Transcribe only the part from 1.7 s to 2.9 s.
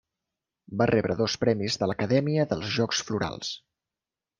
de l'Acadèmia dels